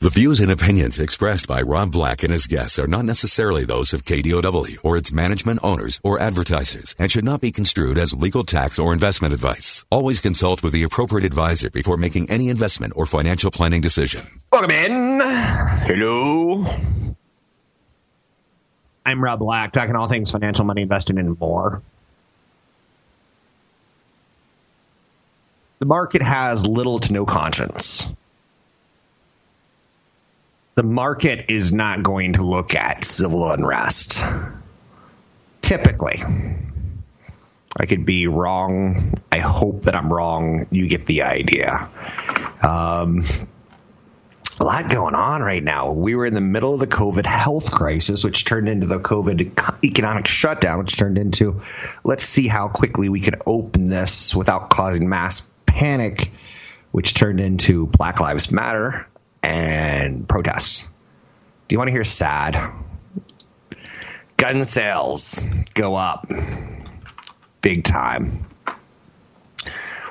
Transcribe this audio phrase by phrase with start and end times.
[0.00, 3.94] The views and opinions expressed by Rob Black and his guests are not necessarily those
[3.94, 8.44] of KDOW or its management owners or advertisers and should not be construed as legal
[8.44, 9.86] tax or investment advice.
[9.90, 14.42] Always consult with the appropriate advisor before making any investment or financial planning decision.
[14.52, 15.20] Welcome in.
[15.86, 16.66] Hello.
[19.06, 21.80] I'm Rob Black, talking all things financial, money, investing, and more.
[25.78, 28.12] The market has little to no conscience
[30.76, 34.22] the market is not going to look at civil unrest.
[35.62, 36.22] Typically.
[37.78, 39.14] I could be wrong.
[39.32, 40.66] I hope that I'm wrong.
[40.70, 41.90] You get the idea.
[42.62, 43.24] Um,
[44.60, 45.92] a lot going on right now.
[45.92, 49.84] We were in the middle of the COVID health crisis, which turned into the COVID
[49.84, 51.62] economic shutdown, which turned into
[52.04, 56.32] let's see how quickly we can open this without causing mass panic,
[56.92, 59.06] which turned into Black Lives Matter,
[59.46, 60.82] and protests.
[61.68, 62.72] Do you want to hear sad?
[64.36, 66.30] Gun sales go up
[67.62, 68.46] big time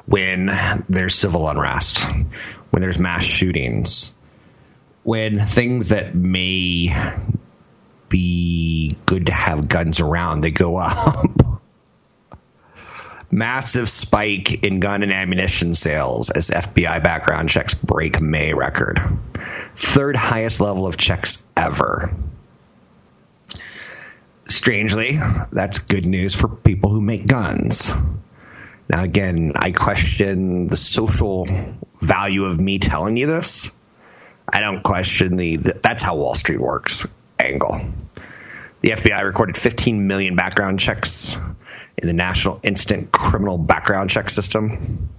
[0.05, 0.51] when
[0.87, 1.99] there's civil unrest,
[2.69, 4.13] when there's mass shootings,
[5.03, 6.95] when things that may
[8.07, 11.27] be good to have guns around, they go up.
[13.35, 18.97] Massive spike in gun and ammunition sales as FBI background checks break May record.
[19.75, 22.15] Third highest level of checks ever.
[24.45, 25.19] Strangely,
[25.51, 27.91] that's good news for people who make guns.
[28.87, 31.45] Now, again, I question the social
[31.99, 33.69] value of me telling you this.
[34.47, 37.05] I don't question the, the that's how Wall Street works
[37.37, 37.81] angle.
[38.79, 41.37] The FBI recorded 15 million background checks
[41.97, 45.09] in the National Instant Criminal Background Check System.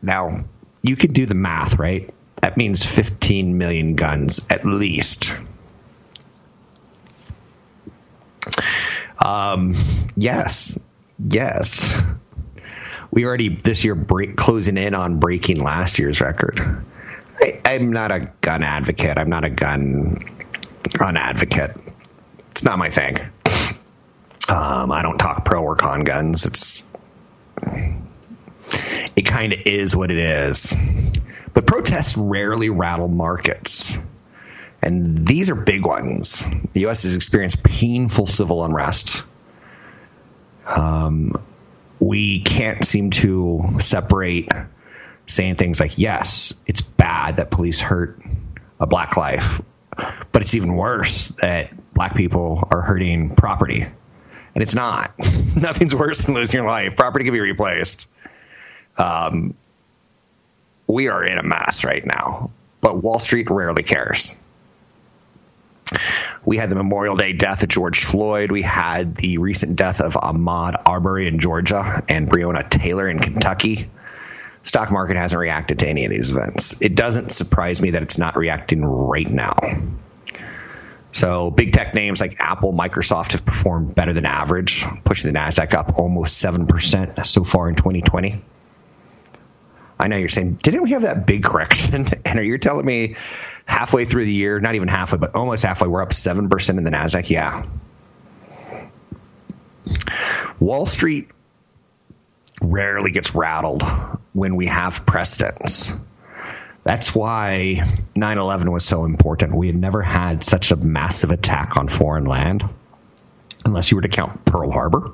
[0.00, 0.44] Now,
[0.82, 2.12] you can do the math, right?
[2.40, 5.36] That means 15 million guns at least.
[9.18, 9.76] Um,
[10.16, 10.78] yes,
[11.18, 12.00] yes.
[13.12, 16.60] We already this year break, closing in on breaking last year's record.
[17.40, 19.18] I, I'm not a gun advocate.
[19.18, 20.18] I'm not a gun
[20.98, 21.76] gun advocate.
[22.50, 23.16] It's not my thing.
[24.48, 26.46] Um, I don't talk pro or con guns.
[26.46, 26.84] It's
[29.16, 30.76] it kind of is what it is.
[31.54, 33.98] But protests rarely rattle markets.
[34.82, 36.44] And these are big ones.
[36.72, 37.04] The U.S.
[37.04, 39.22] has experienced painful civil unrest.
[40.66, 41.40] Um,
[42.00, 44.50] we can't seem to separate
[45.26, 48.20] saying things like, yes, it's bad that police hurt
[48.80, 49.60] a black life,
[50.32, 53.86] but it's even worse that black people are hurting property
[54.54, 55.12] and it's not.
[55.56, 56.96] Nothing's worse than losing your life.
[56.96, 58.08] Property can be replaced.
[58.96, 59.54] Um,
[60.86, 64.36] we are in a mess right now, but Wall Street rarely cares.
[66.44, 68.50] We had the Memorial Day death of George Floyd.
[68.50, 73.90] We had the recent death of Ahmaud Arbery in Georgia and Breonna Taylor in Kentucky.
[74.64, 76.80] Stock market hasn't reacted to any of these events.
[76.80, 79.56] It doesn't surprise me that it's not reacting right now.
[81.12, 85.74] So big tech names like Apple, Microsoft have performed better than average, pushing the Nasdaq
[85.74, 88.42] up almost 7% so far in 2020.
[89.98, 92.06] I know you're saying, didn't we have that big correction?
[92.24, 93.16] And are you telling me
[93.66, 96.90] halfway through the year, not even halfway, but almost halfway, we're up 7% in the
[96.90, 97.28] NASDAQ?
[97.28, 97.66] Yeah.
[100.58, 101.28] Wall Street
[102.62, 103.82] rarely gets rattled
[104.32, 105.92] when we have precedents.
[106.84, 109.54] That's why 9 11 was so important.
[109.54, 112.64] We had never had such a massive attack on foreign land,
[113.64, 115.12] unless you were to count Pearl Harbor.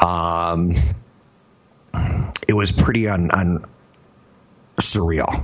[0.00, 0.74] Um,
[2.46, 3.64] it was pretty un, un,
[4.76, 5.42] surreal.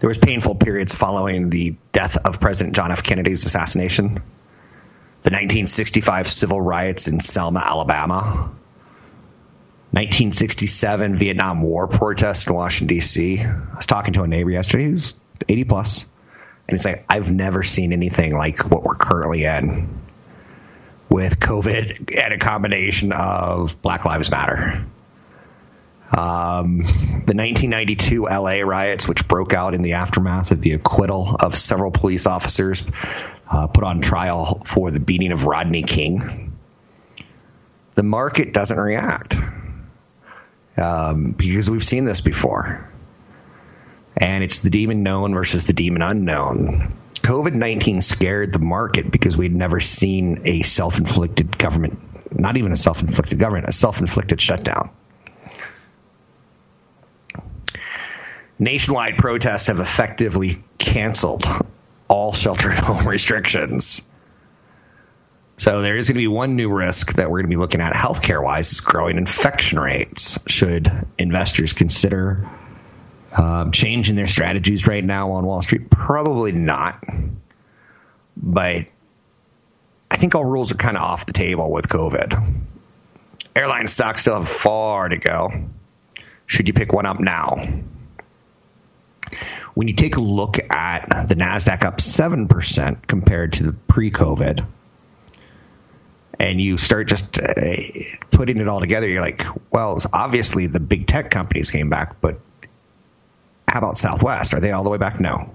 [0.00, 3.02] There was painful periods following the death of President John F.
[3.02, 8.52] Kennedy's assassination, the 1965 civil riots in Selma, Alabama,
[9.90, 13.40] 1967 Vietnam War protest in Washington D.C.
[13.40, 15.14] I was talking to a neighbor yesterday who's
[15.48, 16.06] 80 plus,
[16.68, 19.88] and he's like, "I've never seen anything like what we're currently in
[21.08, 24.84] with COVID and a combination of Black Lives Matter."
[26.14, 31.54] Um, the 1992 LA riots, which broke out in the aftermath of the acquittal of
[31.54, 32.84] several police officers
[33.50, 36.58] uh, put on trial for the beating of Rodney King,
[37.94, 39.34] the market doesn't react
[40.78, 42.90] um, because we've seen this before.
[44.16, 46.94] And it's the demon known versus the demon unknown.
[47.14, 51.98] COVID 19 scared the market because we'd never seen a self inflicted government,
[52.36, 54.90] not even a self inflicted government, a self inflicted shutdown.
[58.58, 61.44] Nationwide protests have effectively canceled
[62.08, 64.02] all shelter at home restrictions.
[65.58, 67.80] So there is going to be one new risk that we're going to be looking
[67.80, 70.38] at healthcare wise is growing infection rates.
[70.46, 70.88] Should
[71.18, 72.48] investors consider
[73.32, 75.90] um, changing their strategies right now on Wall Street?
[75.90, 77.02] Probably not.
[78.36, 78.86] But
[80.08, 82.62] I think all rules are kind of off the table with COVID.
[83.56, 85.50] Airline stocks still have far to go.
[86.46, 87.56] Should you pick one up now?
[89.74, 94.64] When you take a look at the NASDAQ up 7% compared to the pre COVID,
[96.38, 97.54] and you start just uh,
[98.30, 102.40] putting it all together, you're like, well, obviously the big tech companies came back, but
[103.66, 104.54] how about Southwest?
[104.54, 105.20] Are they all the way back?
[105.20, 105.54] No.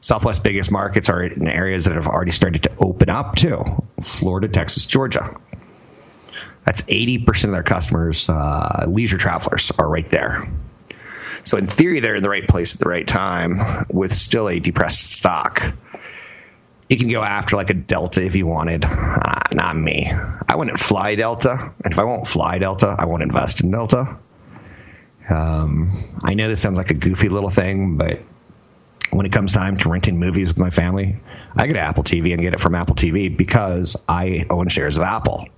[0.00, 4.48] Southwest biggest markets are in areas that have already started to open up too Florida,
[4.48, 5.34] Texas, Georgia.
[6.64, 10.50] That's 80% of their customers, uh, leisure travelers, are right there.
[11.44, 14.58] So, in theory, they're in the right place at the right time with still a
[14.58, 15.72] depressed stock
[16.88, 18.84] you can go after like a Delta if you wanted.
[18.84, 20.10] Uh, not me.
[20.48, 24.18] I wouldn't fly Delta, and if I won't fly Delta, I won't invest in Delta.
[25.28, 28.20] Um, I know this sounds like a goofy little thing, but
[29.10, 31.16] when it comes time to renting movies with my family,
[31.56, 34.96] I go to Apple TV and get it from Apple TV because I own shares
[34.96, 35.48] of Apple.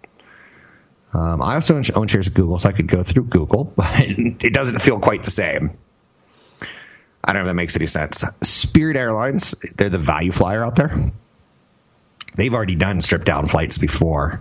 [1.12, 4.52] Um, I also own shares of Google, so I could go through Google, but it
[4.52, 5.76] doesn't feel quite the same.
[7.22, 8.24] I don't know if that makes any sense.
[8.42, 11.12] Spirit Airlines, they're the value flyer out there.
[12.38, 14.40] They've already done stripped down flights before.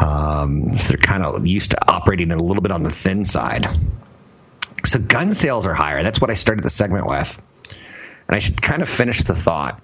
[0.00, 3.66] Um, so they're kind of used to operating a little bit on the thin side.
[4.84, 6.04] So gun sales are higher.
[6.04, 7.42] That's what I started the segment with.
[8.28, 9.82] And I should kind of finish the thought.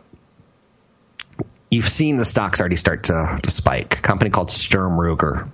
[1.68, 3.98] You've seen the stocks already start to, to spike.
[3.98, 5.50] A company called Sturm Ruger.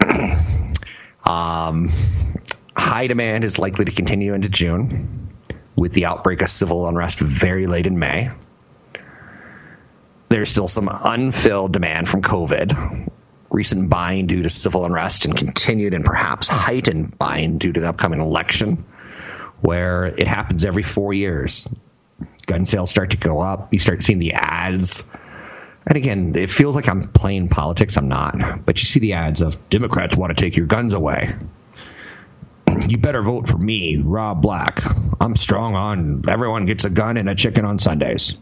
[1.24, 1.90] um,
[2.76, 5.32] high demand is likely to continue into June,
[5.74, 8.30] with the outbreak of civil unrest very late in May.
[10.28, 13.10] There's still some unfilled demand from COVID,
[13.50, 17.88] recent buying due to civil unrest, and continued and perhaps heightened buying due to the
[17.88, 18.84] upcoming election,
[19.60, 21.68] where it happens every four years.
[22.46, 23.72] Gun sales start to go up.
[23.72, 25.08] You start seeing the ads.
[25.86, 27.96] And again, it feels like I'm playing politics.
[27.96, 28.64] I'm not.
[28.66, 31.28] But you see the ads of Democrats want to take your guns away
[32.86, 34.82] you better vote for me, Rob Black.
[35.20, 38.36] I'm strong on everyone gets a gun and a chicken on Sundays.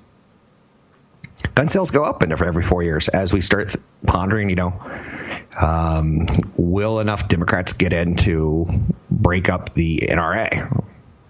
[1.56, 3.74] Gun sales go up every four years as we start
[4.06, 4.78] pondering, you know,
[5.58, 8.68] um, will enough Democrats get in to
[9.10, 10.84] break up the NRA?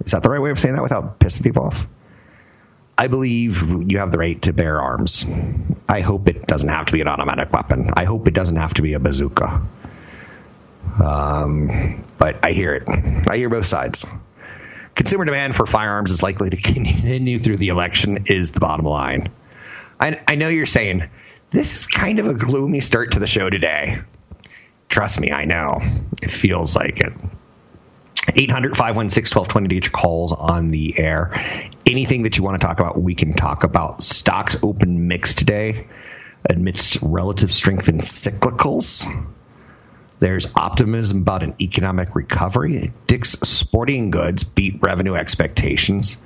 [0.05, 1.87] Is that the right way of saying that without pissing people off?
[2.99, 5.25] I believe you have the right to bear arms.
[5.89, 7.91] I hope it doesn't have to be an automatic weapon.
[7.97, 9.63] I hope it doesn't have to be a bazooka.
[11.05, 13.29] Um, but I hear it.
[13.29, 14.05] I hear both sides.
[14.97, 19.31] Consumer demand for firearms is likely to continue through the election, is the bottom line.
[19.99, 21.09] I, I know you're saying,
[21.51, 24.01] this is kind of a gloomy start to the show today.
[24.89, 25.81] Trust me, I know.
[26.23, 27.13] It feels like it.
[28.35, 31.31] 800 516 1220 to get your calls on the air.
[31.87, 34.03] Anything that you want to talk about, we can talk about.
[34.03, 35.87] Stocks open mix today
[36.49, 39.07] amidst relative strength in cyclicals.
[40.19, 42.93] There's optimism about an economic recovery.
[43.07, 46.17] Dick's Sporting Goods beat revenue expectations.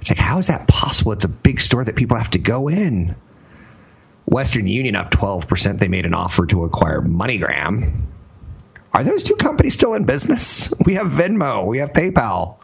[0.00, 1.12] It's like, how is that possible?
[1.12, 3.14] It's a big store that people have to go in.
[4.24, 5.78] Western Union up 12%.
[5.78, 8.02] They made an offer to acquire MoneyGram.
[8.92, 10.72] Are those two companies still in business?
[10.84, 12.59] We have Venmo, we have PayPal.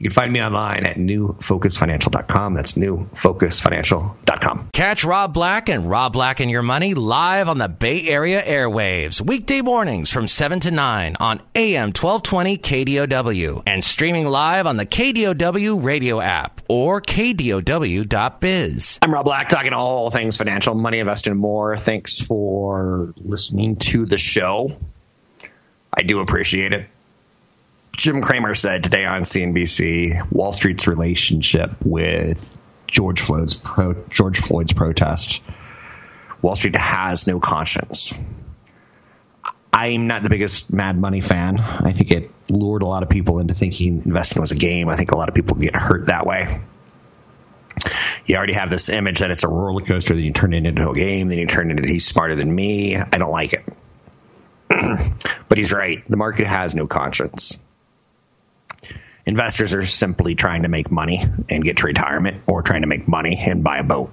[0.00, 2.54] You can find me online at newfocusfinancial.com.
[2.54, 4.70] That's newfocusfinancial.com.
[4.72, 9.20] Catch Rob Black and Rob Black and Your Money live on the Bay Area airwaves,
[9.20, 14.86] weekday mornings from 7 to 9 on AM 1220 KDOW and streaming live on the
[14.86, 18.98] KDOW radio app or KDOW.biz.
[19.02, 21.76] I'm Rob Black, talking all things financial, money, investing, and more.
[21.76, 24.74] Thanks for listening to the show.
[25.92, 26.86] I do appreciate it.
[27.96, 34.72] Jim Cramer said today on CNBC Wall Street's relationship with George Floyd's pro, George Floyd's
[34.72, 35.42] protest.
[36.42, 38.12] Wall Street has no conscience.
[39.72, 41.60] I'm not the biggest Mad Money fan.
[41.60, 44.88] I think it lured a lot of people into thinking investing was a game.
[44.88, 46.60] I think a lot of people get hurt that way.
[48.26, 50.90] You already have this image that it's a roller coaster, then you turn it into
[50.90, 52.96] a game, then you turn it into he's smarter than me.
[52.96, 53.64] I don't like it.
[55.48, 56.04] but he's right.
[56.04, 57.58] The market has no conscience.
[59.26, 63.06] Investors are simply trying to make money and get to retirement or trying to make
[63.06, 64.10] money and buy a boat.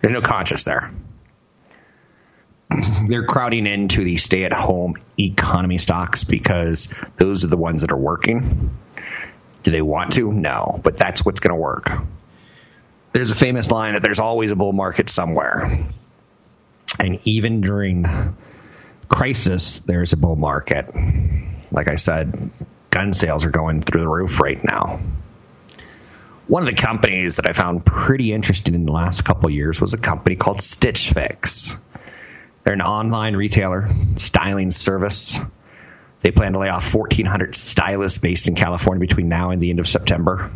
[0.00, 0.92] There's no conscience there.
[3.08, 7.92] They're crowding into the stay at home economy stocks because those are the ones that
[7.92, 8.76] are working.
[9.62, 10.32] Do they want to?
[10.32, 11.90] No, but that's what's going to work.
[13.12, 15.86] There's a famous line that there's always a bull market somewhere.
[17.00, 18.36] And even during
[19.08, 20.94] crisis, there's a bull market.
[21.72, 22.50] Like I said,
[22.96, 24.98] gun sales are going through the roof right now.
[26.46, 29.92] One of the companies that I found pretty interesting in the last couple years was
[29.92, 31.78] a company called Stitch Fix.
[32.64, 35.38] They're an online retailer, styling service.
[36.22, 39.78] They plan to lay off 1,400 stylists based in California between now and the end
[39.78, 40.50] of September.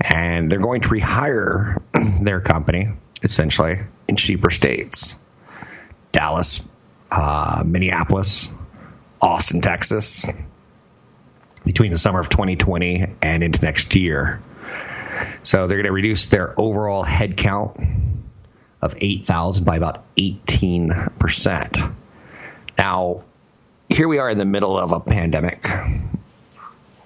[0.00, 1.80] And they're going to rehire
[2.24, 2.88] their company,
[3.22, 3.78] essentially,
[4.08, 5.16] in cheaper states
[6.10, 6.64] Dallas,
[7.12, 8.52] uh, Minneapolis,
[9.22, 10.26] Austin, Texas,
[11.64, 14.42] between the summer of 2020 and into next year.
[15.42, 18.14] So they're going to reduce their overall headcount
[18.80, 21.94] of 8,000 by about 18%.
[22.76, 23.24] Now,
[23.88, 25.66] here we are in the middle of a pandemic,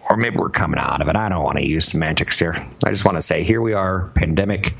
[0.08, 1.16] or maybe we're coming out of it.
[1.16, 2.54] I don't want to use semantics here.
[2.84, 4.74] I just want to say here we are, pandemic.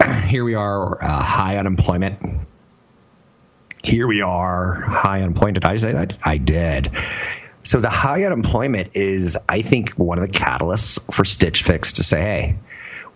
[0.26, 2.18] Here we are, uh, high unemployment.
[3.82, 5.54] Here we are, high unemployment.
[5.54, 6.18] Did I say that?
[6.24, 6.90] I did.
[7.64, 12.04] So the high unemployment is, I think, one of the catalysts for Stitch Fix to
[12.04, 12.58] say, hey,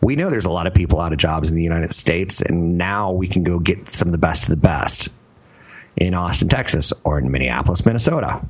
[0.01, 2.79] we know there's a lot of people out of jobs in the United States, and
[2.79, 5.11] now we can go get some of the best of the best
[5.97, 8.41] in Austin, Texas, or in Minneapolis, Minnesota.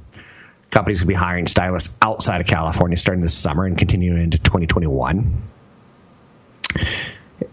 [0.71, 5.43] Companies will be hiring stylists outside of California starting this summer and continuing into 2021.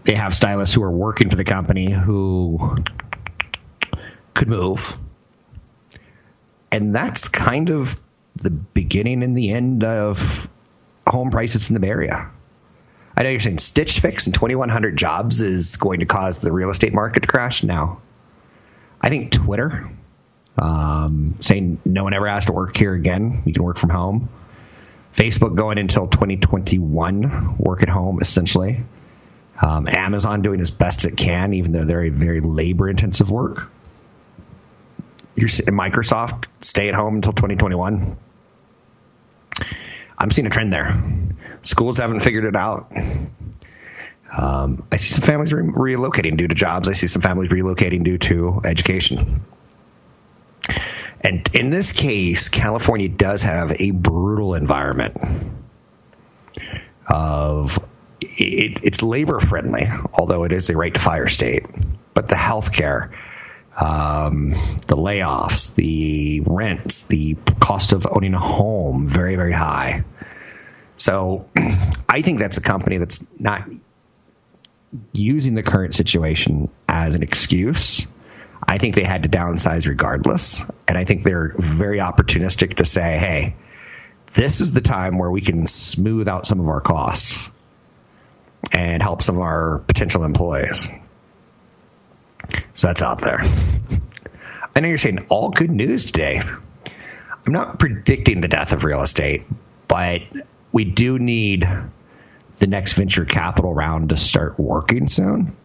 [0.04, 2.76] They have stylists who are working for the company who
[4.34, 4.96] could move.
[6.70, 7.98] And that's kind of
[8.36, 10.48] the beginning and the end of
[11.06, 12.30] home prices in the Bay Area.
[13.16, 16.70] I know you're saying Stitch Fix and 2,100 jobs is going to cause the real
[16.70, 17.62] estate market to crash.
[17.62, 18.02] Now,
[19.00, 19.90] I think Twitter
[20.58, 23.42] um, saying no one ever has to work here again.
[23.46, 24.28] You can work from home.
[25.14, 28.82] Facebook going until 2021, work at home essentially.
[29.60, 33.70] Um, Amazon doing as best it can, even though they're a very labor intensive work.
[35.34, 38.18] You're, Microsoft stay at home until 2021.
[40.18, 41.00] I'm seeing a trend there.
[41.62, 42.90] Schools haven't figured it out.
[44.36, 46.88] Um, I see some families re- relocating due to jobs.
[46.88, 49.42] I see some families relocating due to education.
[51.20, 55.16] And in this case, California does have a brutal environment
[57.08, 57.78] of
[58.20, 61.64] it, it's labor friendly, although it is a right to fire state.
[62.14, 63.12] But the health care,
[63.76, 64.50] um,
[64.86, 70.04] the layoffs, the rents, the cost of owning a home, very, very high.
[70.96, 71.48] So
[72.08, 73.68] I think that's a company that's not
[75.12, 78.06] using the current situation as an excuse.
[78.66, 80.64] I think they had to downsize regardless.
[80.88, 83.56] And I think they're very opportunistic to say, hey,
[84.32, 87.50] this is the time where we can smooth out some of our costs
[88.72, 90.90] and help some of our potential employees.
[92.74, 93.40] So that's out there.
[94.74, 96.40] I know you're saying all good news today.
[97.46, 99.44] I'm not predicting the death of real estate,
[99.88, 100.22] but
[100.72, 101.68] we do need
[102.58, 105.56] the next venture capital round to start working soon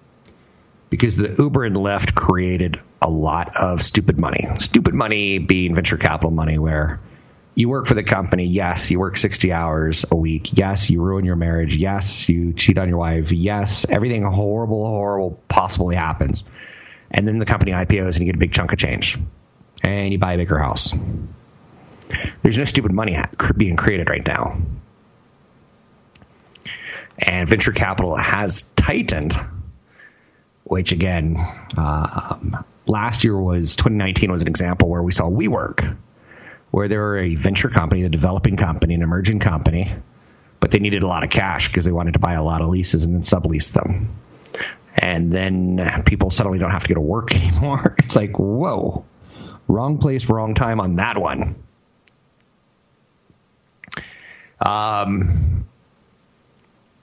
[0.89, 4.45] because the Uber and Lyft created a lot of stupid money.
[4.59, 6.99] Stupid money being venture capital money, where
[7.55, 8.45] you work for the company.
[8.45, 10.57] Yes, you work 60 hours a week.
[10.57, 11.75] Yes, you ruin your marriage.
[11.75, 13.31] Yes, you cheat on your wife.
[13.31, 16.43] Yes, everything horrible, horrible possibly happens.
[17.11, 19.19] And then the company IPOs and you get a big chunk of change.
[19.83, 20.93] And you buy a bigger house.
[22.41, 23.17] There's no stupid money
[23.55, 24.61] being created right now.
[27.17, 29.35] And venture capital has tightened,
[30.63, 31.37] which again,
[31.77, 35.97] um, last year was 2019 was an example where we saw WeWork,
[36.71, 39.91] where they were a venture company, a developing company, an emerging company,
[40.59, 42.69] but they needed a lot of cash because they wanted to buy a lot of
[42.69, 44.09] leases and then sublease them.
[45.01, 47.95] And then people suddenly don't have to go to work anymore.
[47.97, 49.03] It's like, whoa,
[49.67, 51.55] wrong place, wrong time on that one.
[54.63, 55.65] Um,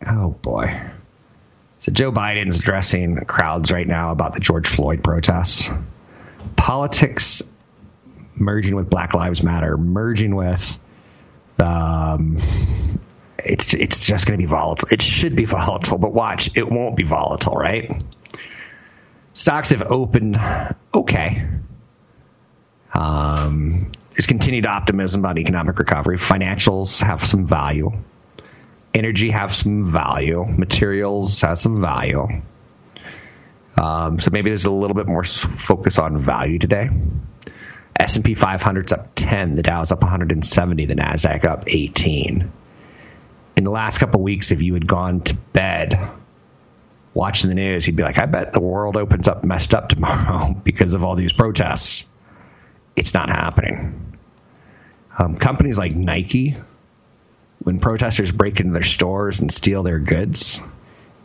[0.07, 0.81] oh boy.
[1.81, 5.69] So Joe Biden's addressing crowds right now about the George Floyd protests.
[6.57, 7.51] Politics
[8.37, 10.79] merging with Black Lives Matter, merging with
[11.59, 12.39] um,
[13.49, 14.89] it's it's just going to be volatile.
[14.91, 18.03] It should be volatile, but watch, it won't be volatile, right?
[19.33, 20.39] Stocks have opened
[20.95, 21.49] okay.
[22.93, 26.17] Um, there's continued optimism about economic recovery.
[26.17, 27.93] Financials have some value.
[28.93, 30.45] Energy have some value.
[30.45, 32.43] Materials have some value.
[33.77, 36.89] Um, so maybe there's a little bit more focus on value today.
[37.99, 42.51] S&P 500's up 10, the Dow's up 170, the Nasdaq up 18.
[43.59, 45.99] In the last couple weeks, if you had gone to bed
[47.13, 50.55] watching the news, you'd be like, I bet the world opens up messed up tomorrow
[50.65, 52.05] because of all these protests.
[52.95, 54.17] It's not happening.
[55.19, 56.57] Um, companies like Nike,
[57.59, 60.61] when protesters break into their stores and steal their goods,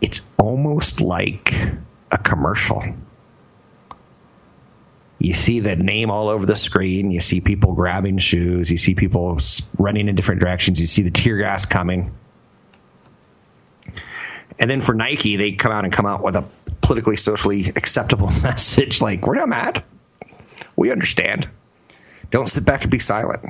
[0.01, 1.53] it's almost like
[2.11, 2.81] a commercial
[5.23, 7.09] you see the name all over the screen.
[7.09, 8.69] You see people grabbing shoes.
[8.69, 9.37] You see people
[9.77, 10.81] running in different directions.
[10.81, 12.13] You see the tear gas coming.
[14.59, 16.45] And then for Nike, they come out and come out with a
[16.81, 19.83] politically, socially acceptable message like, we're not mad.
[20.75, 21.49] We understand.
[22.29, 23.45] Don't sit back and be silent.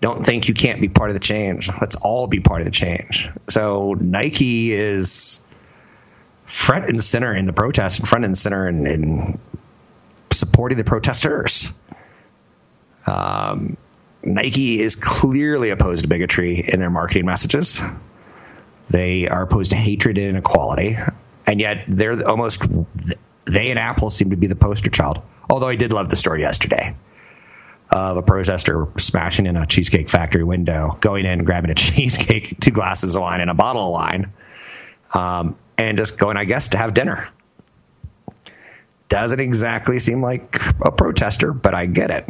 [0.00, 1.70] Don't think you can't be part of the change.
[1.80, 3.28] Let's all be part of the change.
[3.48, 5.42] So Nike is
[6.44, 9.38] front and center in the protest and front and center in, in
[10.30, 11.70] supporting the protesters.
[13.06, 13.76] Um,
[14.22, 17.82] Nike is clearly opposed to bigotry in their marketing messages.
[18.90, 20.96] They are opposed to hatred and inequality,
[21.46, 22.66] and yet they're almost
[23.46, 25.22] they and Apple seem to be the poster child.
[25.48, 26.96] Although I did love the story yesterday
[27.90, 32.70] of a protester smashing in a cheesecake factory window, going in, grabbing a cheesecake, two
[32.70, 34.32] glasses of wine, and a bottle of wine,
[35.14, 37.28] um, and just going, I guess, to have dinner
[39.08, 42.26] doesn't exactly seem like a protester, but I get it.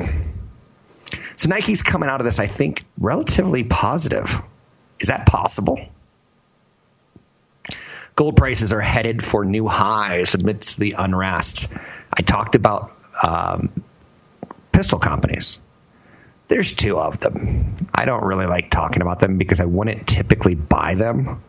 [1.37, 4.43] So Nike's coming out of this, I think, relatively positive.
[4.99, 5.79] Is that possible?
[8.20, 11.68] Gold prices are headed for new highs amidst the unrest.
[12.12, 13.83] I talked about um,
[14.72, 15.59] pistol companies.
[16.46, 17.76] There's two of them.
[17.94, 21.42] I don't really like talking about them because I wouldn't typically buy them.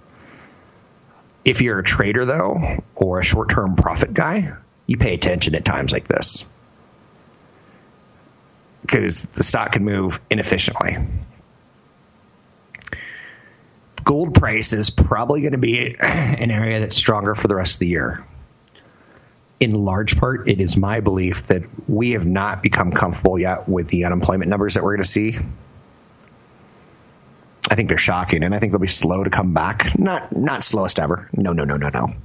[1.43, 4.53] If you're a trader, though, or a short term profit guy,
[4.87, 6.47] you pay attention at times like this
[8.81, 10.95] because the stock can move inefficiently.
[14.03, 17.79] Gold price is probably going to be an area that's stronger for the rest of
[17.79, 18.25] the year.
[19.59, 23.89] In large part, it is my belief that we have not become comfortable yet with
[23.89, 25.35] the unemployment numbers that we're going to see.
[27.69, 29.97] I think they're shocking, and I think they'll be slow to come back.
[29.97, 31.29] Not not slowest ever.
[31.31, 32.15] No, no, no, no, no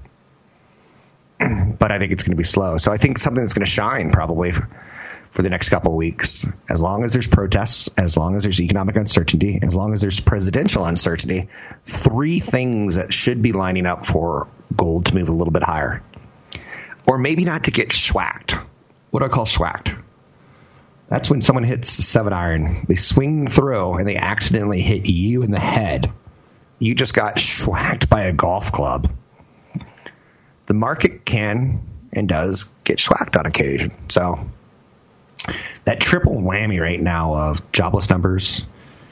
[1.38, 2.78] but I think it's going to be slow.
[2.78, 4.52] So I think something that's going to shine probably
[5.37, 6.46] for the next couple of weeks.
[6.68, 10.18] As long as there's protests, as long as there's economic uncertainty, as long as there's
[10.18, 11.51] presidential uncertainty,
[11.83, 16.03] three things that should be lining up for gold to move a little bit higher.
[17.07, 18.53] Or maybe not to get schwacked.
[19.11, 20.03] What do I call schwacked?
[21.09, 25.42] That's when someone hits a seven iron, they swing through and they accidentally hit you
[25.42, 26.11] in the head.
[26.79, 29.12] You just got schwacked by a golf club
[30.66, 31.81] the market can
[32.12, 33.92] and does get schwacked on occasion.
[34.09, 34.51] So
[35.85, 38.64] that triple whammy right now of jobless numbers,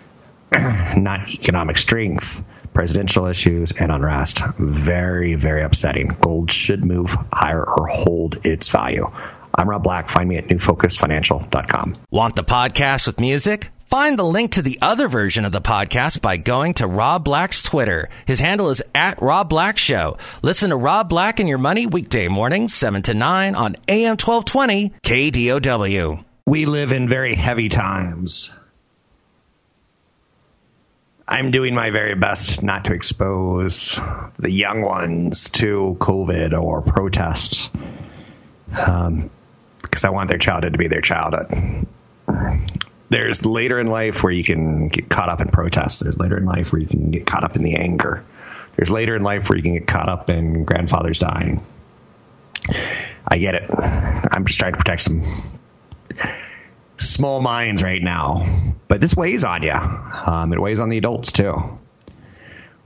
[0.52, 6.08] not economic strength, presidential issues, and unrest, very, very upsetting.
[6.20, 9.10] Gold should move higher or hold its value.
[9.56, 10.08] I'm Rob Black.
[10.08, 11.94] Find me at newfocusfinancial.com.
[12.10, 13.70] Want the podcast with music?
[13.94, 17.62] Find the link to the other version of the podcast by going to Rob Black's
[17.62, 18.08] Twitter.
[18.26, 20.18] His handle is at Rob Black Show.
[20.42, 24.94] Listen to Rob Black and Your Money weekday mornings, 7 to 9 on AM 1220
[25.00, 26.24] KDOW.
[26.44, 28.52] We live in very heavy times.
[31.28, 34.00] I'm doing my very best not to expose
[34.40, 37.70] the young ones to COVID or protests
[38.76, 39.30] um,
[39.82, 41.86] because I want their childhood to be their childhood
[43.10, 46.00] there's later in life where you can get caught up in protests.
[46.00, 48.24] There's later in life where you can get caught up in the anger.
[48.76, 51.64] There's later in life where you can get caught up in grandfather's dying.
[53.26, 53.70] I get it.
[53.70, 55.60] I'm just trying to protect some
[56.96, 58.74] small minds right now.
[58.88, 59.72] But this weighs on you.
[59.72, 61.78] Um, it weighs on the adults too.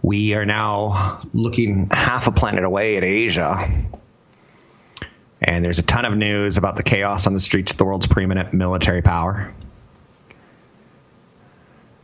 [0.02, 3.56] We are now looking half a planet away at Asia.
[5.40, 8.06] And there's a ton of news about the chaos on the streets of the world's
[8.06, 9.52] preeminent military power.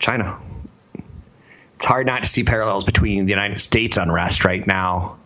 [0.05, 0.38] China.
[1.77, 5.17] It's hard not to see parallels between the United States unrest right now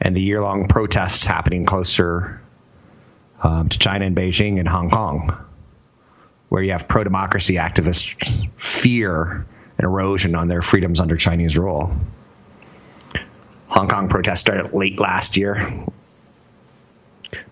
[0.00, 2.40] and the year long protests happening closer
[3.42, 5.36] um, to China and Beijing and Hong Kong.
[6.48, 9.44] where you have pro democracy activists fear
[9.78, 11.90] an erosion on their freedoms under Chinese rule.
[13.66, 15.56] Hong Kong protests started late last year.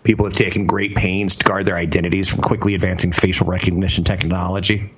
[0.05, 4.93] People have taken great pains to guard their identities from quickly advancing facial recognition technology.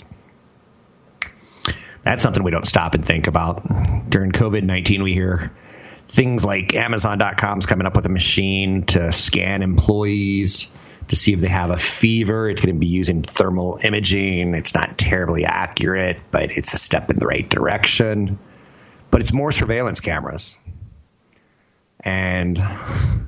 [2.05, 4.11] That's something we don't stop and think about.
[4.11, 5.53] During COVID 19, we hear
[6.09, 10.75] things like Amazon.com's coming up with a machine to scan employees
[11.09, 12.49] to see if they have a fever.
[12.49, 14.55] It's going to be using thermal imaging.
[14.55, 18.39] It's not terribly accurate, but it's a step in the right direction.
[19.11, 20.59] But it's more surveillance cameras.
[22.01, 22.63] And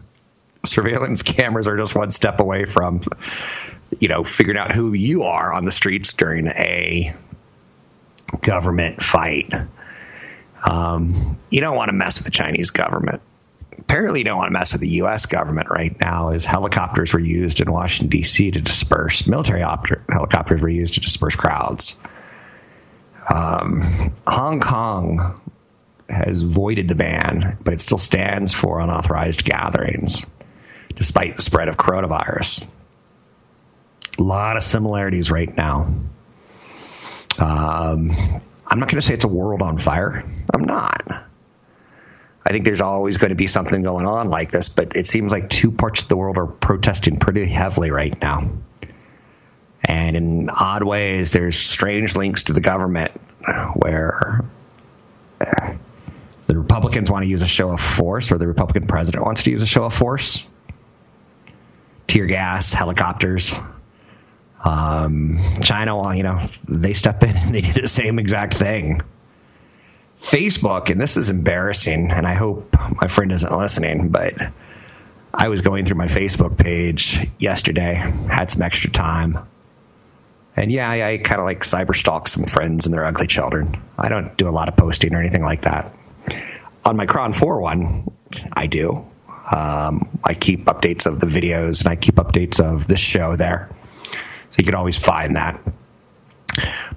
[0.64, 3.02] surveillance cameras are just one step away from,
[4.00, 7.14] you know, figuring out who you are on the streets during a
[8.40, 9.52] government fight.
[10.64, 13.22] Um, you don't want to mess with the Chinese government.
[13.78, 15.26] Apparently, you don't want to mess with the U.S.
[15.26, 18.52] government right now, as helicopters were used in Washington, D.C.
[18.52, 22.00] to disperse, military helicopters were used to disperse crowds.
[23.32, 25.40] Um, Hong Kong
[26.08, 30.26] has voided the ban, but it still stands for unauthorized gatherings,
[30.94, 32.66] despite the spread of coronavirus.
[34.18, 35.92] A lot of similarities right now.
[37.38, 38.10] Um,
[38.66, 40.24] I'm not going to say it's a world on fire.
[40.52, 41.02] I'm not.
[42.46, 45.32] I think there's always going to be something going on like this, but it seems
[45.32, 48.50] like two parts of the world are protesting pretty heavily right now.
[49.86, 53.12] And in odd ways, there's strange links to the government
[53.74, 54.44] where
[55.40, 55.74] uh,
[56.46, 59.50] the Republicans want to use a show of force, or the Republican president wants to
[59.50, 60.48] use a show of force.
[62.06, 63.54] Tear gas, helicopters,
[64.64, 69.02] um, China, you know, they step in and they do the same exact thing.
[70.20, 74.34] Facebook, and this is embarrassing, and I hope my friend isn't listening, but
[75.34, 79.38] I was going through my Facebook page yesterday, had some extra time.
[80.56, 83.82] And yeah, I, I kind of like cyber stalk some friends and their ugly children.
[83.98, 85.94] I don't do a lot of posting or anything like that.
[86.86, 88.10] On my KRON 4 one,
[88.52, 89.04] I do.
[89.54, 93.68] Um, I keep updates of the videos and I keep updates of this show there.
[94.54, 95.60] So you can always find that.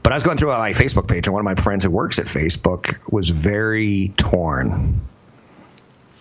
[0.03, 2.19] But I was going through my Facebook page, and one of my friends who works
[2.19, 5.01] at Facebook was very torn.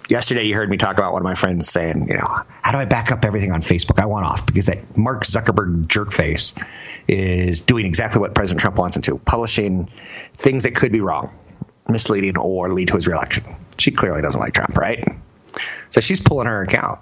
[0.08, 2.78] Yesterday, you heard me talk about one of my friends saying, you know, how do
[2.78, 4.00] I back up everything on Facebook?
[4.00, 6.58] I want off because that Mark Zuckerberg jerkface
[7.06, 9.90] is doing exactly what President Trump wants him to, publishing
[10.32, 11.36] things that could be wrong,
[11.86, 13.44] misleading, or lead to his reelection.
[13.76, 15.06] She clearly doesn't like Trump, right?
[15.90, 17.00] So she's pulling her account.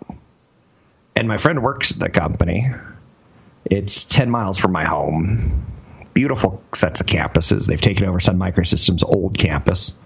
[1.14, 2.68] And my friend works at the company
[3.64, 5.64] it's 10 miles from my home.
[6.12, 7.66] Beautiful sets of campuses.
[7.66, 9.98] They've taken over Sun Microsystems' old campus.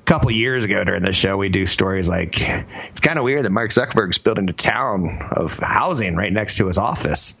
[0.00, 3.44] A couple years ago during the show, we do stories like it's kind of weird
[3.44, 7.40] that Mark Zuckerberg's building a town of housing right next to his office.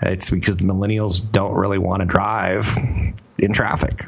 [0.00, 2.76] It's because the millennials don't really want to drive
[3.38, 4.02] in traffic.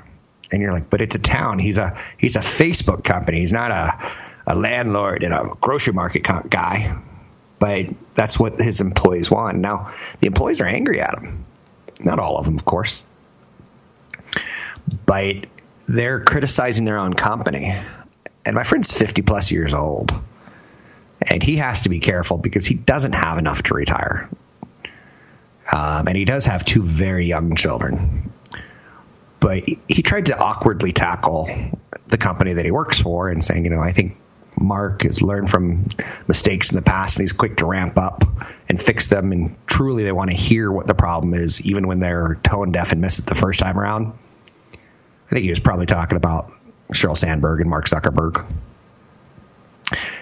[0.50, 1.58] And you're like, but it's a town.
[1.58, 3.40] He's a he's a Facebook company.
[3.40, 4.14] He's not a
[4.46, 6.96] a landlord and a grocery market guy
[7.64, 9.56] but that's what his employees want.
[9.56, 11.46] Now, the employees are angry at him.
[11.98, 13.02] Not all of them, of course.
[15.06, 15.46] But
[15.88, 17.72] they're criticizing their own company.
[18.44, 20.12] And my friend's 50 plus years old.
[21.26, 24.28] And he has to be careful because he doesn't have enough to retire.
[25.72, 28.30] Um, and he does have two very young children.
[29.40, 31.48] But he tried to awkwardly tackle
[32.08, 34.18] the company that he works for and saying, you know, I think
[34.58, 35.86] Mark has learned from
[36.28, 38.24] mistakes in the past and he's quick to ramp up
[38.68, 39.32] and fix them.
[39.32, 42.92] And truly, they want to hear what the problem is, even when they're tone deaf
[42.92, 44.12] and miss it the first time around.
[44.72, 46.52] I think he was probably talking about
[46.92, 48.44] Sheryl Sandberg and Mark Zuckerberg.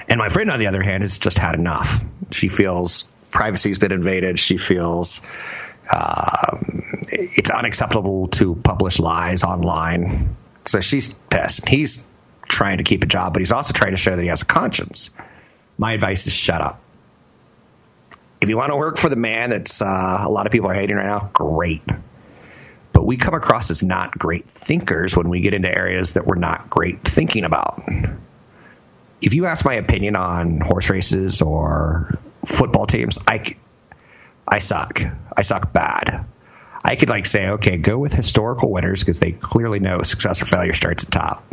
[0.08, 2.04] And my friend, on the other hand, has just had enough.
[2.30, 4.38] She feels privacy's been invaded.
[4.38, 5.20] She feels
[5.92, 10.36] um, it's unacceptable to publish lies online.
[10.66, 11.68] So she's pissed.
[11.68, 12.08] He's
[12.52, 14.46] trying to keep a job, but he's also trying to show that he has a
[14.46, 15.10] conscience.
[15.78, 16.80] My advice is shut up.
[18.40, 20.74] If you want to work for the man that's uh, a lot of people are
[20.74, 21.82] hating right now, great.
[22.92, 26.34] But we come across as not great thinkers when we get into areas that we're
[26.34, 27.82] not great thinking about.
[29.20, 33.44] If you ask my opinion on horse races or football teams, I,
[34.46, 35.00] I suck.
[35.34, 36.26] I suck bad.
[36.84, 40.46] I could like say, okay, go with historical winners because they clearly know success or
[40.46, 41.44] failure starts at top.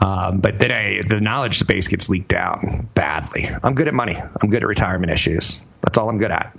[0.00, 3.48] Um, but then I, the knowledge base gets leaked out badly.
[3.62, 4.16] I'm good at money.
[4.16, 5.62] I'm good at retirement issues.
[5.80, 6.56] That's all I'm good at.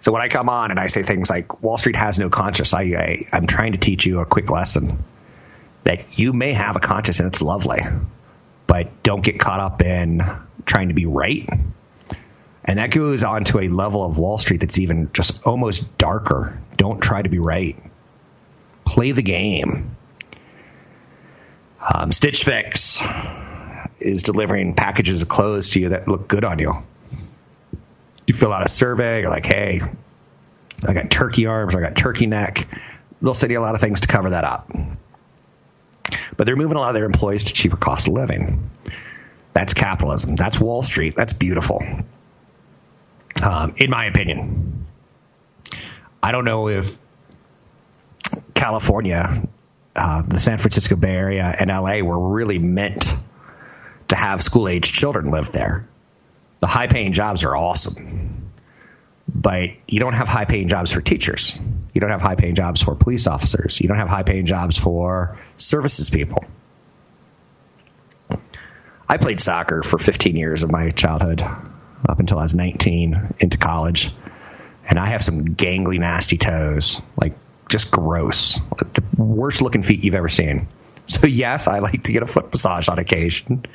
[0.00, 2.74] So when I come on and I say things like Wall Street has no conscience,
[2.74, 5.02] I, I I'm trying to teach you a quick lesson
[5.84, 7.80] that you may have a conscience and it's lovely,
[8.66, 10.22] but don't get caught up in
[10.66, 11.48] trying to be right.
[12.66, 16.60] And that goes on to a level of Wall Street that's even just almost darker.
[16.76, 17.78] Don't try to be right.
[18.84, 19.96] Play the game.
[21.92, 23.02] Um, Stitch Fix
[24.00, 26.82] is delivering packages of clothes to you that look good on you.
[28.26, 29.80] You fill out a survey, you're like, hey,
[30.82, 32.66] I got turkey arms, I got turkey neck.
[33.20, 34.70] They'll send you a lot of things to cover that up.
[36.36, 38.70] But they're moving a lot of their employees to cheaper cost of living.
[39.52, 40.36] That's capitalism.
[40.36, 41.14] That's Wall Street.
[41.14, 41.82] That's beautiful
[43.44, 44.86] um, in my opinion.
[46.22, 46.98] I don't know if
[48.54, 49.46] California,
[49.96, 53.16] uh, the San Francisco Bay Area, and LA were really meant
[54.08, 55.88] to have school age children live there.
[56.60, 58.50] The high paying jobs are awesome,
[59.28, 61.58] but you don't have high paying jobs for teachers.
[61.92, 63.80] You don't have high paying jobs for police officers.
[63.80, 66.44] You don't have high paying jobs for services people.
[69.08, 73.58] I played soccer for 15 years of my childhood up until I was 19 into
[73.58, 74.10] college.
[74.88, 77.34] And I have some gangly, nasty toes, like
[77.68, 80.68] just gross, the worst looking feet you've ever seen.
[81.06, 83.66] So, yes, I like to get a foot massage on occasion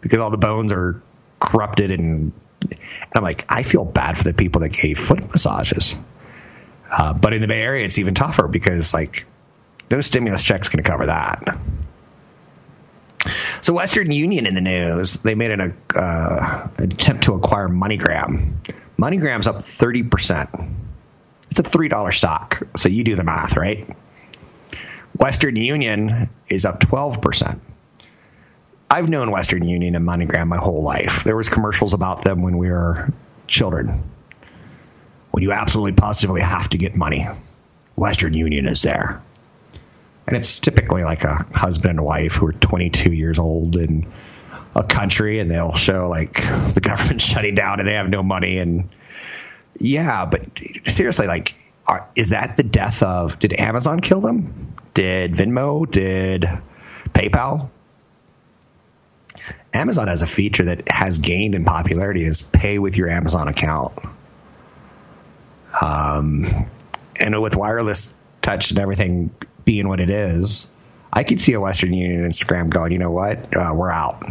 [0.00, 1.02] because all the bones are
[1.40, 1.90] corrupted.
[1.90, 5.96] And, and I'm like, I feel bad for the people that gave foot massages.
[6.90, 9.26] Uh, but in the Bay Area, it's even tougher because, like,
[9.90, 11.58] no stimulus check's to cover that.
[13.62, 18.56] So Western Union in the news, they made an uh, attempt to acquire MoneyGram.
[18.98, 20.74] MoneyGram's up 30%.
[21.54, 22.62] It's a $3 stock.
[22.76, 23.88] So you do the math, right?
[25.16, 27.60] Western Union is up 12%.
[28.90, 31.24] I've known Western Union and MoneyGram my whole life.
[31.24, 33.12] There was commercials about them when we were
[33.46, 34.02] children.
[35.30, 37.26] When you absolutely positively have to get money,
[37.96, 39.22] Western Union is there
[40.26, 44.10] and it's typically like a husband and wife who are 22 years old in
[44.74, 46.34] a country and they'll show like
[46.74, 48.88] the government shutting down and they have no money and
[49.78, 50.42] yeah but
[50.84, 51.54] seriously like
[51.86, 56.46] are, is that the death of did amazon kill them did venmo did
[57.10, 57.68] paypal
[59.72, 63.92] amazon has a feature that has gained in popularity is pay with your amazon account
[65.80, 66.68] um,
[67.18, 69.34] and with wireless touch and everything
[69.64, 70.70] being what it is,
[71.12, 74.22] I could see a Western Union Instagram going, you know what, uh, we're out.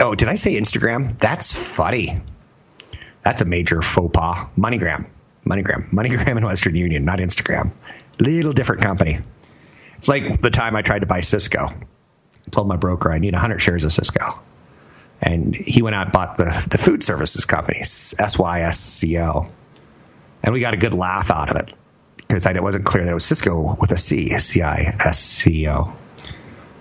[0.00, 1.18] oh, did I say Instagram?
[1.18, 2.18] That's funny.
[3.24, 4.46] That's a major faux pas.
[4.56, 5.06] MoneyGram,
[5.46, 7.72] MoneyGram, MoneyGram and Western Union, not Instagram.
[8.20, 9.18] Little different company.
[9.96, 11.66] It's like the time I tried to buy Cisco.
[11.66, 14.38] I told my broker I need 100 shares of Cisco.
[15.22, 19.50] And he went out and bought the, the food services company, SYSCO.
[20.42, 21.72] And we got a good laugh out of it
[22.16, 25.66] because it wasn't clear that it was Cisco with a C, C I S C
[25.68, 25.96] O.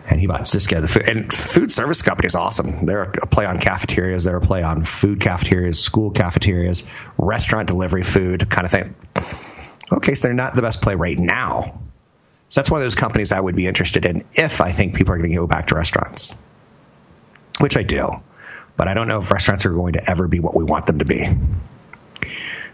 [0.06, 0.82] And he bought Sysco.
[0.82, 2.86] The food, and food service company is awesome.
[2.86, 4.26] They're a play on cafeterias.
[4.26, 6.86] They're a play on food cafeterias, school cafeterias,
[7.18, 8.96] restaurant delivery food kind of thing.
[9.92, 11.80] Okay, so they're not the best play right now.
[12.50, 15.14] So that's one of those companies I would be interested in if I think people
[15.14, 16.36] are going to go back to restaurants,
[17.60, 18.10] which I do.
[18.76, 21.00] But I don't know if restaurants are going to ever be what we want them
[21.00, 21.26] to be.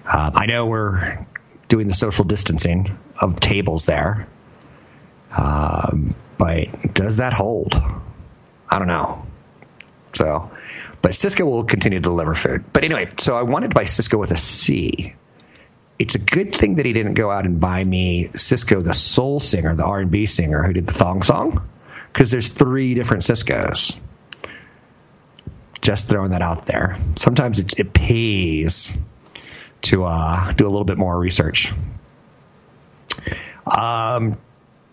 [0.05, 1.25] Uh, I know we're
[1.67, 4.27] doing the social distancing of tables there.
[5.31, 7.75] Um, but does that hold?
[8.67, 9.27] I don't know.
[10.13, 10.49] So,
[11.01, 12.63] but Sysco will continue to deliver food.
[12.71, 15.13] But anyway, so I wanted to buy Cisco with a C.
[15.99, 19.41] It's a good thing that he didn't go out and buy me Sisqó, the soul
[19.41, 21.67] singer, the R&B singer who did the thong song,
[22.11, 23.99] because there's three different Ciscos.
[25.81, 26.97] Just throwing that out there.
[27.17, 28.97] Sometimes it, it pays
[29.81, 31.73] to uh, do a little bit more research.
[33.65, 34.37] Um,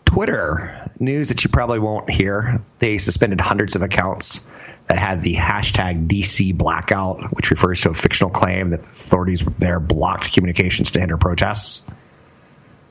[0.07, 2.64] Twitter news that you probably won't hear.
[2.79, 4.45] They suspended hundreds of accounts
[4.87, 9.81] that had the hashtag DC blackout, which refers to a fictional claim that authorities there
[9.81, 11.85] blocked communications to hinder protests.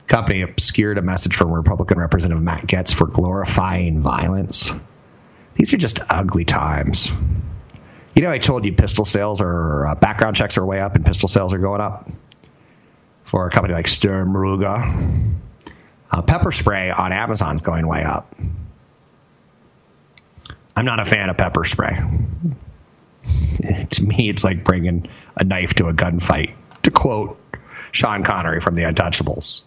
[0.06, 4.72] Company obscured a message from Republican Representative Matt Gaetz for glorifying violence.
[5.56, 7.10] These are just ugly times.
[8.14, 11.04] You know, I told you pistol sales or uh, background checks are way up and
[11.04, 12.08] pistol sales are going up
[13.24, 15.34] for a company like Sturm Ruger.
[16.10, 18.34] Uh, pepper spray on Amazon's going way up.
[20.74, 21.96] I'm not a fan of pepper spray.
[23.90, 27.40] to me, it's like bringing a knife to a gunfight, to quote
[27.92, 29.62] Sean Connery from The Untouchables.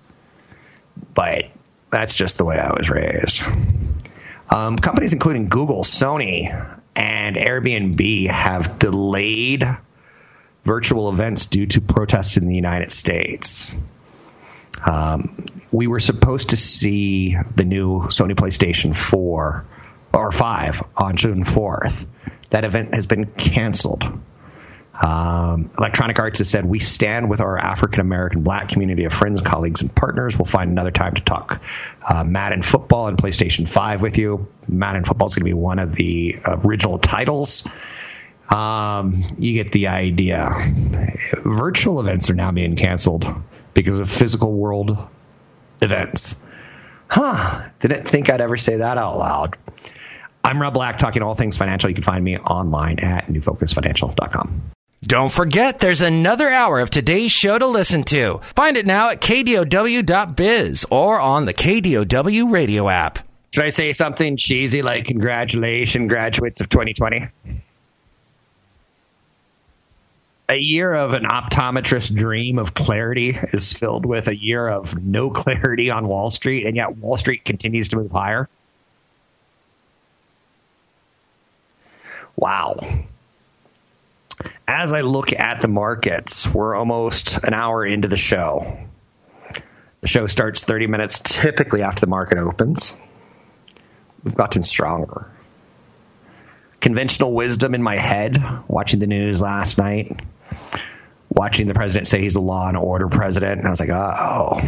[1.14, 1.46] But
[1.90, 3.44] that's just the way I was raised.
[4.50, 9.66] Um, companies including Google, Sony, and Airbnb have delayed
[10.64, 13.76] virtual events due to protests in the United States.
[14.86, 19.66] Um, we were supposed to see the new Sony PlayStation 4
[20.14, 22.06] or 5 on June 4th.
[22.50, 24.04] That event has been canceled.
[25.02, 29.42] Um, Electronic Arts has said, We stand with our African American black community of friends,
[29.42, 30.38] colleagues, and partners.
[30.38, 31.62] We'll find another time to talk
[32.06, 34.48] uh, Madden football and PlayStation 5 with you.
[34.68, 37.68] Madden football is going to be one of the original titles.
[38.50, 40.52] Um, you get the idea.
[41.46, 43.26] Virtual events are now being canceled
[43.74, 44.98] because of physical world
[45.82, 46.40] events.
[47.10, 47.70] Huh.
[47.80, 49.58] Didn't think I'd ever say that out loud.
[50.44, 51.90] I'm Rob Black, talking all things financial.
[51.90, 54.72] You can find me online at newfocusfinancial.com.
[55.02, 58.42] Don't forget, there's another hour of today's show to listen to.
[58.56, 63.20] Find it now at kdow.biz or on the KDOW radio app.
[63.52, 67.30] Should I say something cheesy like congratulations, graduates of 2020?
[70.50, 75.30] A year of an optometrist dream of clarity is filled with a year of no
[75.30, 78.50] clarity on Wall Street, and yet Wall Street continues to move higher.
[82.36, 83.06] Wow
[84.70, 88.78] as I look at the markets, we're almost an hour into the show.
[90.02, 92.96] The show starts 30 minutes typically after the market opens.
[94.24, 95.28] We've gotten stronger.
[96.80, 100.20] Conventional wisdom in my head, watching the news last night,
[101.30, 104.62] watching the president say he's a law and order president, and I was like, oh.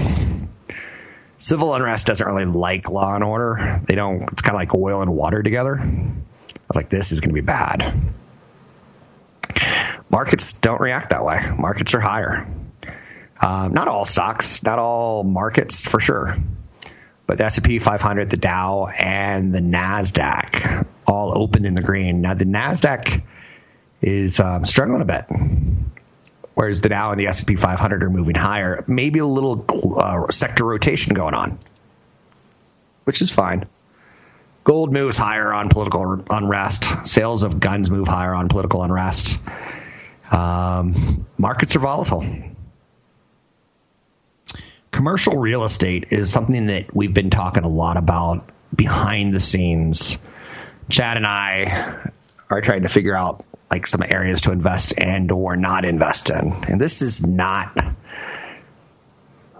[1.38, 3.82] Civil unrest doesn't really like law and order.
[3.86, 5.80] They don't, it's kind of like oil and water together.
[5.80, 8.12] I was like, this is going to be bad
[10.12, 11.40] markets don't react that way.
[11.58, 12.48] Markets are higher.
[13.42, 16.38] Um, not all stocks, not all markets for sure,
[17.26, 22.22] but the S&P 500, the Dow, and the Nasdaq all open in the green.
[22.22, 23.24] Now the Nasdaq
[24.02, 25.26] is um, struggling a bit,
[26.62, 28.86] whereas the Dow and the S&P 500 are moving higher.
[28.86, 29.66] Maybe a little
[29.98, 31.58] uh, sector rotation going on,
[33.06, 33.66] which is fine.
[34.64, 37.08] Gold moves higher on political unrest.
[37.08, 39.42] Sales of guns move higher on political unrest.
[40.32, 42.24] Um, markets are volatile.
[44.92, 50.20] Commercial real estate is something that we've been talking a lot about behind the scenes.
[50.92, 52.04] Chad and I
[52.52, 56.54] are trying to figure out like some areas to invest and or not invest in.
[56.68, 57.78] And this is not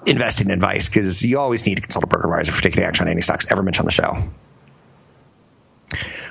[0.06, 3.12] investing advice because you always need to consult a broker advisor for taking action on
[3.12, 4.30] any stocks ever mentioned on the show.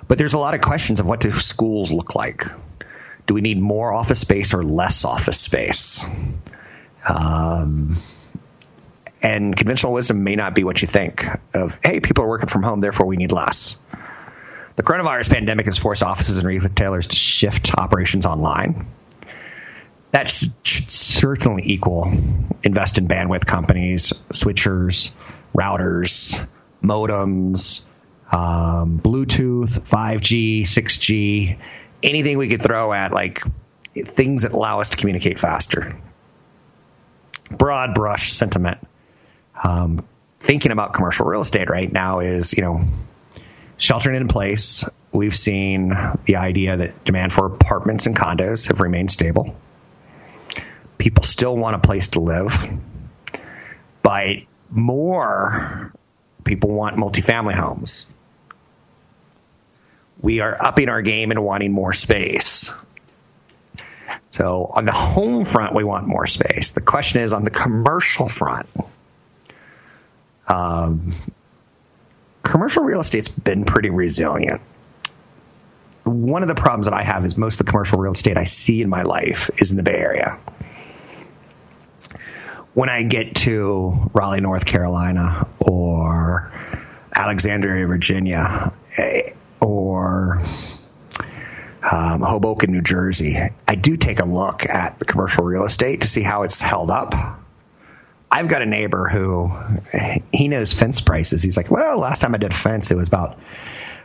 [0.06, 2.44] But there's a lot of questions of what do schools look like?
[3.26, 6.04] Do we need more office space or less office space?
[7.08, 7.96] Um,
[9.22, 12.62] and conventional wisdom may not be what you think of, hey, people are working from
[12.62, 13.78] home, therefore we need less.
[14.76, 18.87] The coronavirus pandemic has forced offices and retailers to shift operations online.
[20.12, 22.12] That should certainly equal
[22.64, 25.12] invest in bandwidth companies, switchers,
[25.54, 26.46] routers,
[26.83, 27.83] modems,
[28.33, 31.59] um, Bluetooth, 5G, 6G,
[32.02, 33.42] anything we could throw at like
[33.94, 35.96] things that allow us to communicate faster.
[37.50, 38.78] Broad brush sentiment.
[39.62, 40.06] Um,
[40.38, 42.85] thinking about commercial real estate right now is, you know,
[43.80, 44.88] sheltering in place.
[45.10, 45.92] We've seen
[46.24, 49.56] the idea that demand for apartments and condos have remained stable.
[50.98, 52.68] People still want a place to live,
[54.02, 54.36] but
[54.70, 55.92] more
[56.44, 58.06] people want multifamily homes
[60.22, 62.72] we are upping our game and wanting more space.
[64.30, 66.72] So on the home front, we want more space.
[66.72, 68.68] The question is on the commercial front.
[70.46, 71.14] Um,
[72.42, 74.61] commercial real estate's been pretty resilient.
[76.05, 78.44] One of the problems that I have is most of the commercial real estate I
[78.44, 80.38] see in my life is in the Bay Area.
[82.72, 86.53] When I get to Raleigh, North Carolina, or
[87.14, 90.40] Alexandria, Virginia, eh, or
[91.90, 96.07] um, Hoboken, New Jersey, I do take a look at the commercial real estate to
[96.07, 97.14] see how it's held up.
[98.30, 99.50] I've got a neighbor who
[100.32, 101.42] he knows fence prices.
[101.42, 103.38] He's like, well, last time I did a fence, it was about,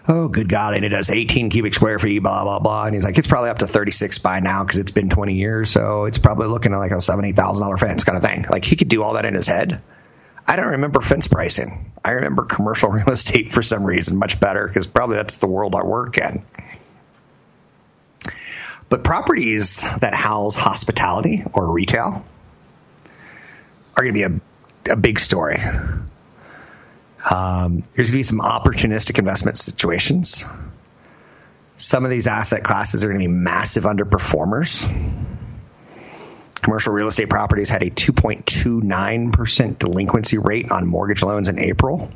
[0.07, 2.85] oh, good God, and it does 18 cubic square feet, blah, blah, blah.
[2.85, 5.69] And he's like, it's probably up to 36 by now because it's been 20 years.
[5.69, 8.45] So it's probably looking at like a $70,000 fence kind of thing.
[8.49, 9.81] Like he could do all that in his head.
[10.47, 11.91] I don't remember fence pricing.
[12.03, 15.75] I remember commercial real estate for some reason much better because probably that's the world
[15.75, 16.43] I work in.
[18.89, 22.23] But properties that house hospitality or retail
[23.95, 24.41] are going to be
[24.89, 25.57] a, a big story.
[27.29, 30.45] Um, there's going to be some opportunistic investment situations.
[31.75, 34.89] Some of these asset classes are going to be massive underperformers
[36.65, 42.09] Commercial real estate properties had a 2.29% delinquency rate on mortgage loans in April.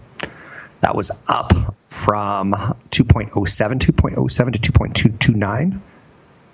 [0.82, 1.54] That was up
[1.86, 2.54] from
[2.90, 5.82] 2.07, 2.07 to 2.229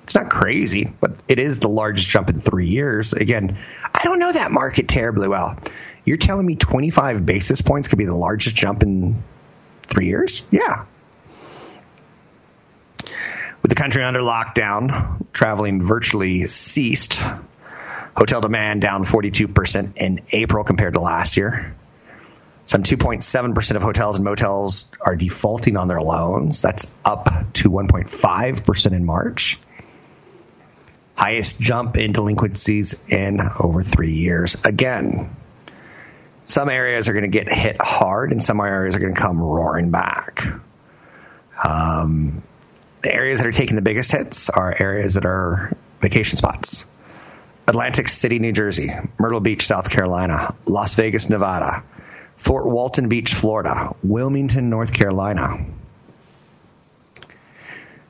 [0.06, 3.14] It's not crazy, but it is the largest jump in three years.
[3.14, 5.58] Again, I don't know that market terribly well.
[6.04, 9.24] You're telling me 25 basis points could be the largest jump in
[9.88, 10.44] three years?
[10.52, 10.86] Yeah.
[13.64, 17.20] With the country under lockdown, traveling virtually ceased.
[18.16, 21.76] Hotel demand down 42% in April compared to last year.
[22.66, 26.62] Some 2.7% of hotels and motels are defaulting on their loans.
[26.62, 29.60] That's up to 1.5% in March.
[31.16, 34.58] Highest jump in delinquencies in over three years.
[34.66, 35.36] Again,
[36.44, 39.42] some areas are going to get hit hard and some areas are going to come
[39.42, 40.44] roaring back.
[41.64, 42.44] Um,
[43.02, 46.86] the areas that are taking the biggest hits are areas that are vacation spots.
[47.68, 51.84] Atlantic City, New Jersey, Myrtle Beach, South Carolina, Las Vegas, Nevada,
[52.38, 55.66] Fort Walton Beach, Florida, Wilmington, North Carolina.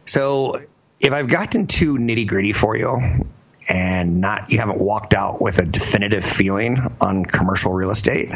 [0.05, 0.61] So
[0.99, 3.25] if I've gotten too nitty gritty for you
[3.67, 8.31] and not you haven't walked out with a definitive feeling on commercial real estate,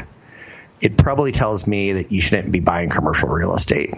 [0.82, 3.94] it probably tells me that you shouldn't be buying commercial real estate.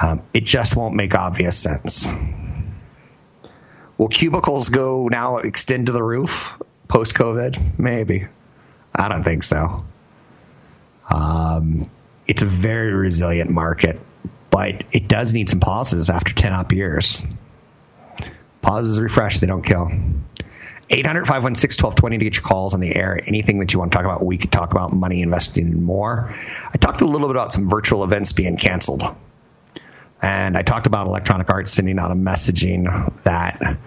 [0.00, 2.08] Um, it just won't make obvious sense.
[3.98, 7.78] Will cubicles go now extend to the roof post COVID?
[7.78, 8.26] Maybe.
[8.94, 9.84] I don't think so.
[11.08, 11.84] Um,
[12.26, 14.00] it's a very resilient market,
[14.50, 17.24] but it does need some pauses after 10 up years.
[18.66, 19.92] Pauses refresh, they don't kill.
[20.90, 23.20] 800 516 1220 to get your calls on the air.
[23.24, 26.34] Anything that you want to talk about, we could talk about money investing and more.
[26.72, 29.02] I talked a little bit about some virtual events being canceled.
[30.20, 33.78] And I talked about Electronic Arts sending out a messaging that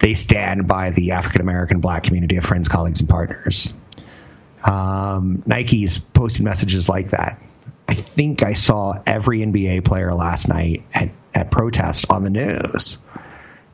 [0.00, 3.72] they stand by the African American black community of friends, colleagues, and partners.
[4.64, 7.40] Um, Nike's posting messages like that.
[7.86, 12.98] I think I saw every NBA player last night at, at protest on the news.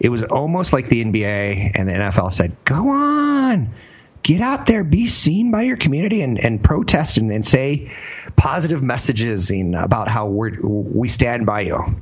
[0.00, 3.74] It was almost like the NBA and the NFL said, go on,
[4.22, 7.92] get out there, be seen by your community and, and protest and, and say
[8.36, 11.96] positive messages about how we we stand by you.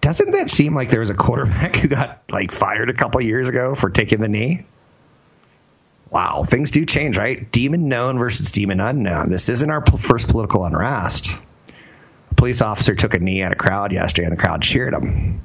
[0.00, 3.48] Doesn't that seem like there was a quarterback who got like fired a couple years
[3.48, 4.66] ago for taking the knee?
[6.10, 7.50] Wow, things do change, right?
[7.50, 9.30] Demon known versus demon unknown.
[9.30, 11.30] This isn't our first political unrest.
[12.30, 15.40] A police officer took a knee at a crowd yesterday, and the crowd cheered him.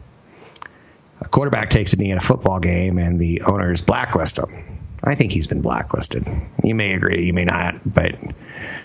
[1.21, 4.79] A quarterback takes a knee in a football game, and the owners blacklist him.
[5.03, 6.27] I think he's been blacklisted.
[6.63, 8.15] You may agree, you may not, but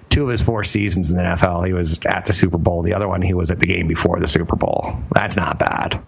[0.08, 2.82] two of his four seasons in the NFL, he was at the Super Bowl.
[2.82, 4.98] The other one, he was at the game before the Super Bowl.
[5.12, 6.00] That's not bad.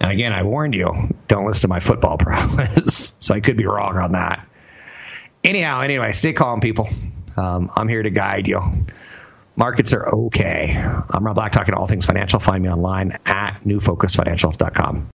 [0.00, 3.66] Now, again, I warned you, don't listen to my football prowess, so I could be
[3.66, 4.48] wrong on that
[5.44, 6.88] anyhow, anyway, stay calm, people.
[7.36, 8.60] Um, I'm here to guide you.
[9.56, 10.74] Markets are okay.
[10.74, 12.40] I'm Rob Black, talking all things financial.
[12.40, 15.08] Find me online at newfocusfinancial.com.